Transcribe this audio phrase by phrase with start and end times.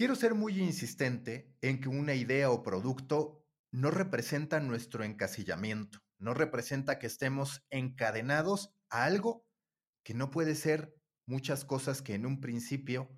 [0.00, 6.32] Quiero ser muy insistente en que una idea o producto no representa nuestro encasillamiento, no
[6.32, 9.46] representa que estemos encadenados a algo
[10.02, 13.10] que no puede ser muchas cosas que en un principio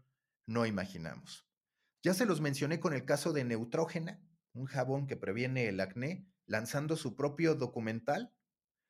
[0.49, 1.47] no imaginamos.
[2.03, 4.21] Ya se los mencioné con el caso de Neutrógena,
[4.53, 8.35] un jabón que previene el acné, lanzando su propio documental,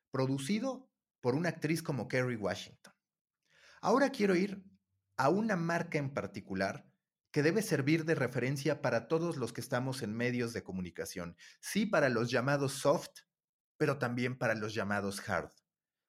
[0.09, 0.89] producido
[1.21, 2.95] por una actriz como Kerry Washington.
[3.81, 4.63] Ahora quiero ir
[5.15, 6.91] a una marca en particular
[7.33, 11.87] que debe servir de referencia para todos los que estamos en medios de comunicación, sí
[11.87, 13.21] para los llamados soft,
[13.75, 15.49] pero también para los llamados hard,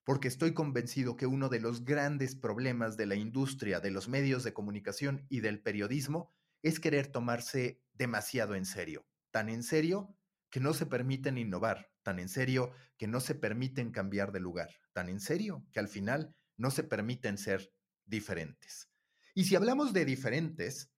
[0.05, 4.45] porque estoy convencido que uno de los grandes problemas de la industria de los medios
[4.45, 6.31] de comunicación y del periodismo
[6.63, 10.15] es querer tomarse demasiado en serio, tan en serio
[10.51, 14.69] que no se permiten innovar, tan en serio que no se permiten cambiar de lugar,
[14.93, 17.73] tan en serio que al final no se permiten ser
[18.05, 18.91] diferentes.
[19.35, 20.94] Y si hablamos de diferentes,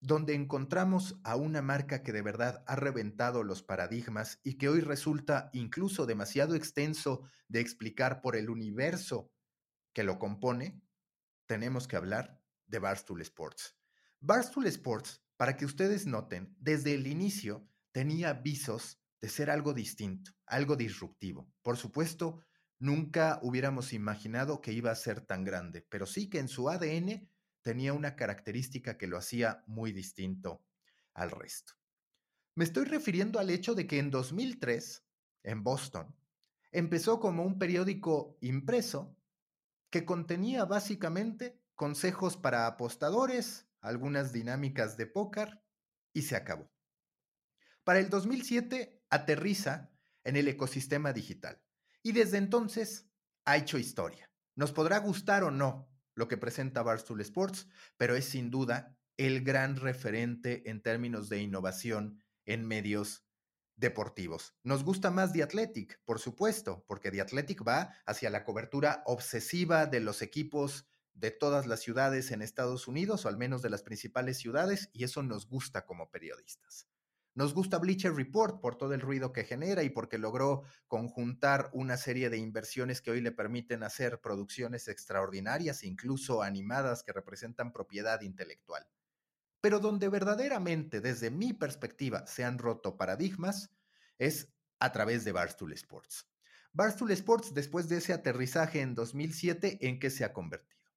[0.00, 4.80] donde encontramos a una marca que de verdad ha reventado los paradigmas y que hoy
[4.80, 9.30] resulta incluso demasiado extenso de explicar por el universo
[9.92, 10.80] que lo compone,
[11.46, 13.76] tenemos que hablar de Barstool Sports.
[14.20, 20.32] Barstool Sports, para que ustedes noten, desde el inicio tenía visos de ser algo distinto,
[20.46, 21.52] algo disruptivo.
[21.62, 22.40] Por supuesto,
[22.78, 27.28] nunca hubiéramos imaginado que iba a ser tan grande, pero sí que en su ADN
[27.62, 30.64] tenía una característica que lo hacía muy distinto
[31.14, 31.74] al resto.
[32.54, 35.04] Me estoy refiriendo al hecho de que en 2003,
[35.44, 36.14] en Boston,
[36.72, 39.16] empezó como un periódico impreso
[39.90, 45.62] que contenía básicamente consejos para apostadores, algunas dinámicas de póker
[46.12, 46.70] y se acabó.
[47.84, 49.90] Para el 2007 aterriza
[50.24, 51.60] en el ecosistema digital
[52.02, 53.10] y desde entonces
[53.44, 54.30] ha hecho historia.
[54.54, 55.89] Nos podrá gustar o no
[56.20, 61.40] lo que presenta Barstool Sports, pero es sin duda el gran referente en términos de
[61.40, 63.24] innovación en medios
[63.76, 64.54] deportivos.
[64.62, 69.86] Nos gusta más The Athletic, por supuesto, porque The Athletic va hacia la cobertura obsesiva
[69.86, 73.82] de los equipos de todas las ciudades en Estados Unidos, o al menos de las
[73.82, 76.86] principales ciudades, y eso nos gusta como periodistas.
[77.34, 81.96] Nos gusta Bleacher Report por todo el ruido que genera y porque logró conjuntar una
[81.96, 88.20] serie de inversiones que hoy le permiten hacer producciones extraordinarias, incluso animadas, que representan propiedad
[88.22, 88.86] intelectual.
[89.60, 93.70] Pero donde verdaderamente, desde mi perspectiva, se han roto paradigmas
[94.18, 94.48] es
[94.80, 96.26] a través de Barstool Sports.
[96.72, 100.90] Barstool Sports, después de ese aterrizaje en 2007, ¿en qué se ha convertido?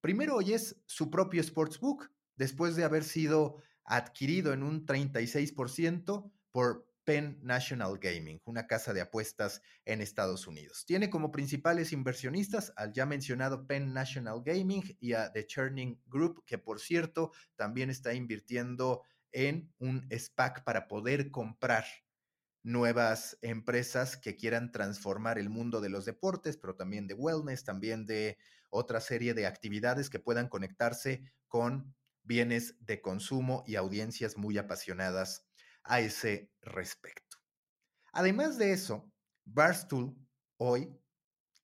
[0.00, 6.86] Primero hoy es su propio sportsbook, después de haber sido adquirido en un 36% por
[7.04, 10.84] Penn National Gaming, una casa de apuestas en Estados Unidos.
[10.86, 16.44] Tiene como principales inversionistas al ya mencionado Penn National Gaming y a The Churning Group,
[16.46, 21.84] que por cierto también está invirtiendo en un SPAC para poder comprar
[22.62, 28.06] nuevas empresas que quieran transformar el mundo de los deportes, pero también de wellness, también
[28.06, 28.38] de
[28.70, 35.46] otra serie de actividades que puedan conectarse con bienes de consumo y audiencias muy apasionadas
[35.84, 37.38] a ese respecto.
[38.12, 39.10] Además de eso,
[39.44, 40.16] Barstool
[40.56, 40.96] hoy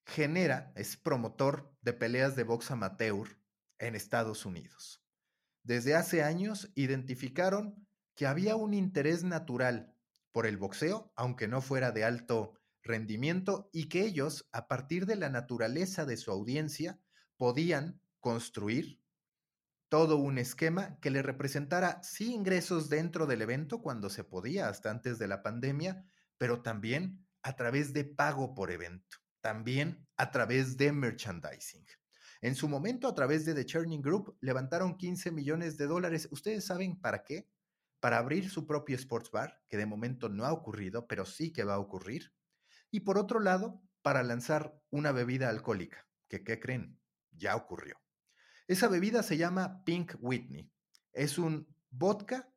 [0.05, 3.39] genera, es promotor de peleas de box amateur
[3.77, 5.03] en Estados Unidos.
[5.63, 9.93] Desde hace años identificaron que había un interés natural
[10.31, 12.53] por el boxeo, aunque no fuera de alto
[12.83, 16.99] rendimiento y que ellos, a partir de la naturaleza de su audiencia,
[17.37, 18.98] podían construir
[19.89, 24.91] todo un esquema que le representara sí ingresos dentro del evento cuando se podía, hasta
[24.91, 26.05] antes de la pandemia,
[26.37, 31.85] pero también a través de pago por evento, también a través de merchandising.
[32.41, 36.29] En su momento, a través de The Churning Group, levantaron 15 millones de dólares.
[36.31, 37.49] ¿Ustedes saben para qué?
[37.99, 41.65] Para abrir su propio sports bar, que de momento no ha ocurrido, pero sí que
[41.65, 42.31] va a ocurrir
[42.91, 46.99] y por otro lado, para lanzar una bebida alcohólica, que ¿qué creen?
[47.31, 47.97] Ya ocurrió.
[48.69, 50.71] Esa bebida se llama Pink Whitney.
[51.11, 52.53] Es un vodka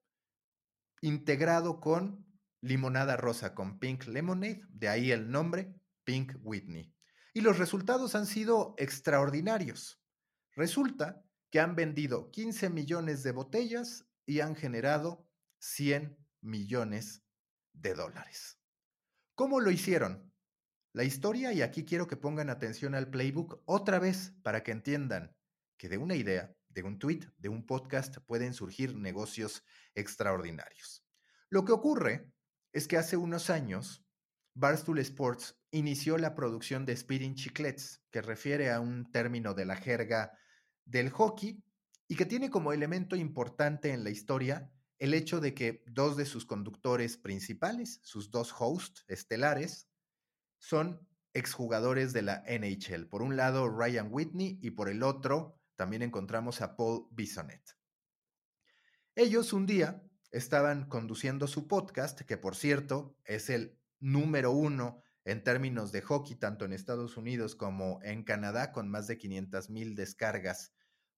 [1.00, 2.26] integrado con
[2.60, 5.74] limonada rosa, con Pink Lemonade, de ahí el nombre
[6.04, 6.94] Pink Whitney.
[7.32, 10.02] Y los resultados han sido extraordinarios.
[10.54, 15.26] Resulta que han vendido 15 millones de botellas y han generado
[15.60, 17.24] 100 millones
[17.72, 18.60] de dólares.
[19.34, 20.30] ¿Cómo lo hicieron?
[20.92, 25.34] La historia, y aquí quiero que pongan atención al playbook otra vez para que entiendan
[25.82, 29.64] que de una idea, de un tweet, de un podcast pueden surgir negocios
[29.96, 31.04] extraordinarios.
[31.50, 32.30] Lo que ocurre
[32.72, 34.06] es que hace unos años
[34.54, 39.74] Barstool Sports inició la producción de Speeding Chiclets, que refiere a un término de la
[39.74, 40.38] jerga
[40.84, 41.64] del hockey,
[42.06, 44.70] y que tiene como elemento importante en la historia
[45.00, 49.88] el hecho de que dos de sus conductores principales, sus dos hosts estelares,
[50.60, 53.08] son exjugadores de la NHL.
[53.08, 57.76] Por un lado, Ryan Whitney y por el otro también encontramos a Paul Bisonet.
[59.16, 60.00] Ellos un día
[60.30, 66.36] estaban conduciendo su podcast, que por cierto es el número uno en términos de hockey,
[66.36, 70.72] tanto en Estados Unidos como en Canadá, con más de 500 mil descargas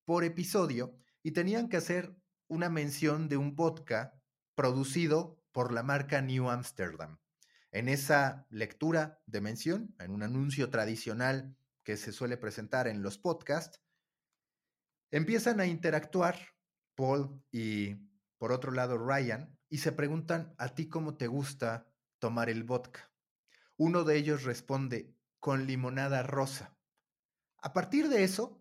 [0.06, 2.16] por episodio, y tenían que hacer
[2.49, 4.19] una mención de un vodka
[4.55, 7.19] producido por la marca New Amsterdam.
[7.70, 13.19] En esa lectura de mención, en un anuncio tradicional que se suele presentar en los
[13.19, 13.83] podcasts,
[15.14, 16.37] empiezan a interactuar
[16.96, 17.94] Paul y,
[18.37, 21.87] por otro lado, Ryan, y se preguntan a ti cómo te gusta
[22.19, 23.12] tomar el vodka.
[23.76, 26.76] Uno de ellos responde con limonada rosa.
[27.58, 28.61] A partir de eso,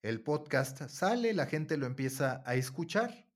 [0.00, 3.26] el podcast sale, la gente lo empieza a escuchar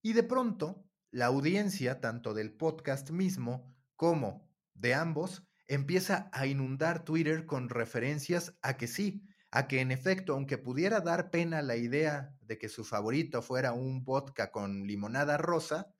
[0.00, 7.04] y de pronto la audiencia, tanto del podcast mismo como de ambos, empieza a inundar
[7.04, 9.26] Twitter con referencias a que sí,
[9.56, 13.72] a que en efecto, aunque pudiera dar pena la idea de que su favorito fuera
[13.72, 15.94] un vodka con limonada rosa,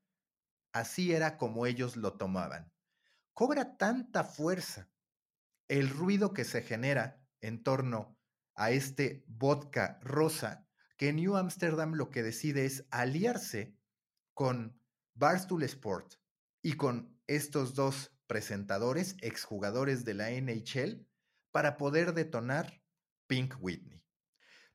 [0.73, 2.73] así era como ellos lo tomaban.
[3.33, 4.91] Cobra tanta fuerza
[5.69, 8.19] el ruido que se genera en torno
[8.57, 10.67] a este vodka rosa,
[10.97, 13.79] que New Amsterdam lo que decide es aliarse
[14.33, 14.81] con
[15.15, 16.15] Barstool Sport
[16.61, 21.07] y con estos dos presentadores, exjugadores de la NHL,
[21.53, 22.84] para poder detonar
[23.35, 24.01] Pink Whitney.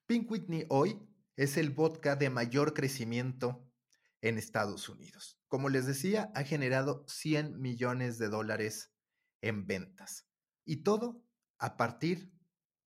[0.05, 0.99] Pink Whitney hoy
[1.37, 3.71] es el vodka de mayor crecimiento
[4.19, 5.39] en Estados Unidos.
[5.47, 8.91] Como les decía, ha generado 100 millones de dólares
[9.39, 10.27] en ventas.
[10.65, 11.23] Y todo
[11.57, 12.33] a partir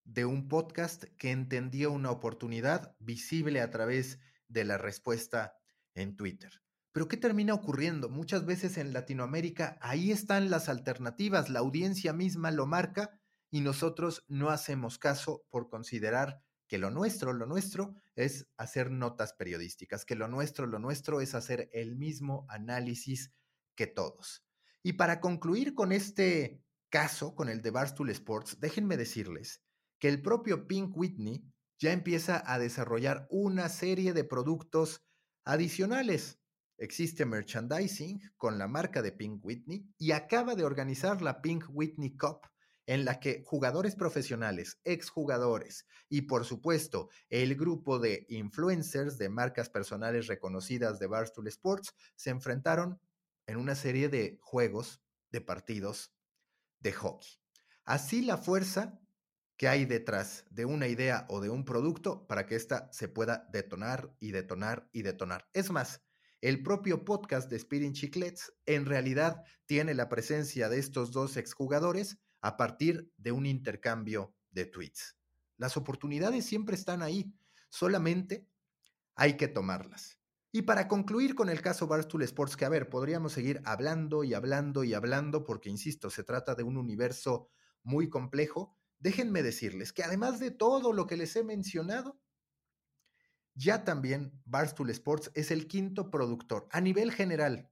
[0.05, 5.55] de un podcast que entendió una oportunidad visible a través de la respuesta
[5.95, 6.63] en Twitter.
[6.93, 8.11] Pero ¿qué termina ocurriendo?
[8.11, 13.22] Muchas veces en Latinoamérica ahí están las alternativas, la audiencia misma lo marca
[13.53, 19.35] y nosotros no hacemos caso por considerar que lo nuestro, lo nuestro es hacer notas
[19.35, 23.31] periodísticas, que lo nuestro, lo nuestro es hacer el mismo análisis
[23.77, 24.43] que todos.
[24.83, 29.63] Y para concluir con este caso, con el de Barstool Sports, déjenme decirles
[29.99, 31.45] que el propio Pink Whitney
[31.79, 35.05] ya empieza a desarrollar una serie de productos
[35.45, 36.41] adicionales.
[36.79, 42.17] Existe merchandising con la marca de Pink Whitney y acaba de organizar la Pink Whitney
[42.17, 42.47] Cup
[42.87, 49.71] en la que jugadores profesionales, exjugadores y por supuesto el grupo de influencers de marcas
[49.71, 53.01] personales reconocidas de Barstool Sports se enfrentaron
[53.47, 55.01] en una serie de juegos,
[55.31, 56.13] de partidos
[56.81, 57.31] de hockey.
[57.85, 59.01] Así la fuerza
[59.57, 63.49] que hay detrás de una idea o de un producto para que ésta se pueda
[63.53, 65.49] detonar y detonar y detonar.
[65.53, 66.03] Es más,
[66.41, 72.19] el propio podcast de Speeding Chiclets en realidad tiene la presencia de estos dos exjugadores
[72.43, 75.17] a partir de un intercambio de tweets.
[75.57, 77.33] Las oportunidades siempre están ahí,
[77.71, 78.47] solamente
[79.15, 80.19] hay que tomarlas.
[80.51, 84.35] Y para concluir con el caso Barstool Sports, que a ver, podríamos seguir hablando y
[84.35, 87.49] hablando y hablando, porque insisto, se trata de un universo
[87.83, 92.21] muy complejo, déjenme decirles que además de todo lo que les he mencionado,
[93.55, 97.71] ya también Barstool Sports es el quinto productor a nivel general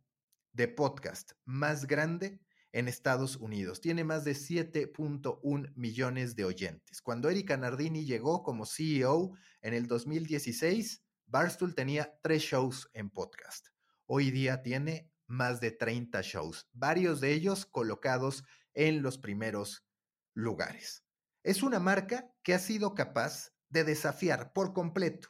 [0.52, 2.40] de podcast más grande
[2.72, 3.80] en Estados Unidos.
[3.80, 7.02] Tiene más de 7.1 millones de oyentes.
[7.02, 13.68] Cuando Erika Nardini llegó como CEO en el 2016, Barstool tenía tres shows en podcast.
[14.06, 19.86] Hoy día tiene más de 30 shows, varios de ellos colocados en los primeros
[20.34, 21.04] lugares.
[21.42, 25.28] Es una marca que ha sido capaz de desafiar por completo,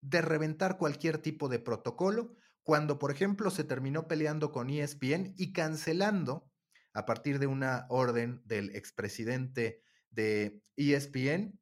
[0.00, 5.52] de reventar cualquier tipo de protocolo, cuando por ejemplo se terminó peleando con ESPN y
[5.52, 6.49] cancelando
[6.92, 11.60] a partir de una orden del expresidente de ESPN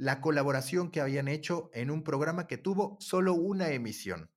[0.00, 4.30] la colaboración que habían hecho en un programa que tuvo solo una emisión.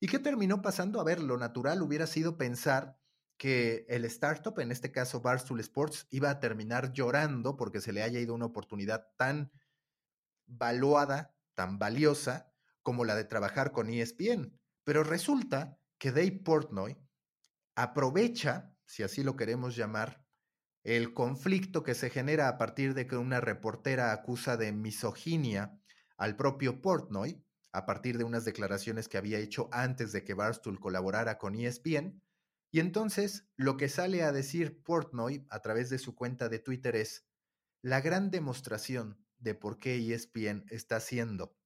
[0.00, 1.00] ¿Y qué terminó pasando?
[1.00, 2.98] A ver, lo natural hubiera sido pensar
[3.36, 8.02] que el startup, en este caso Barstool Sports, iba a terminar llorando porque se le
[8.02, 9.52] haya ido una oportunidad tan
[10.46, 14.58] valuada, tan valiosa como la de trabajar con ESPN.
[14.82, 16.98] Pero resulta que Dave Portnoy
[17.76, 20.24] aprovecha, si así lo queremos llamar,
[20.82, 25.80] el conflicto que se genera a partir de que una reportera acusa de misoginia
[26.16, 30.78] al propio Portnoy, a partir de unas declaraciones que había hecho antes de que Barstool
[30.78, 32.22] colaborara con ESPN,
[32.70, 36.96] y entonces lo que sale a decir Portnoy a través de su cuenta de Twitter
[36.96, 37.26] es
[37.82, 41.56] la gran demostración de por qué ESPN está siendo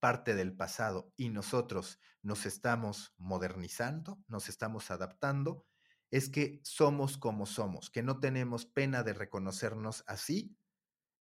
[0.00, 5.66] parte del pasado y nosotros nos estamos modernizando, nos estamos adaptando,
[6.10, 10.56] es que somos como somos, que no tenemos pena de reconocernos así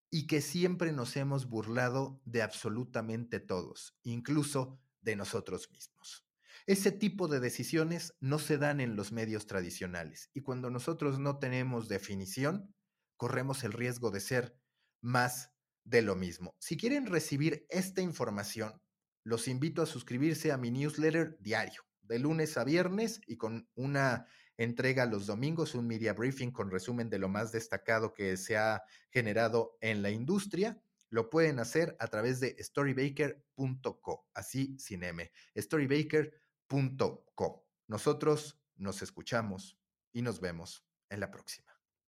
[0.09, 6.25] y que siempre nos hemos burlado de absolutamente todos, incluso de nosotros mismos.
[6.65, 11.39] Ese tipo de decisiones no se dan en los medios tradicionales y cuando nosotros no
[11.39, 12.73] tenemos definición,
[13.17, 14.59] corremos el riesgo de ser
[15.01, 15.51] más
[15.83, 16.55] de lo mismo.
[16.59, 18.81] Si quieren recibir esta información,
[19.23, 24.27] los invito a suscribirse a mi newsletter diario, de lunes a viernes y con una
[24.59, 28.83] entrega los domingos, un media briefing con resumen de lo más destacado que se ha
[29.09, 30.83] generado en la industria.
[31.09, 37.67] Lo pueden hacer a través de storybaker.co, así sin M, storybaker.co.
[37.87, 39.79] Nosotros nos escuchamos
[40.11, 41.68] y nos vemos en la próxima.